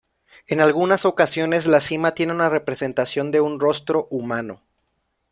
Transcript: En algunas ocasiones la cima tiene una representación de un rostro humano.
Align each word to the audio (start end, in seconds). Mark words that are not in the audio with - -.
En 0.47 0.61
algunas 0.61 1.05
ocasiones 1.05 1.67
la 1.67 1.79
cima 1.79 2.15
tiene 2.15 2.33
una 2.33 2.49
representación 2.49 3.29
de 3.29 3.39
un 3.39 3.59
rostro 3.59 4.07
humano. 4.09 4.63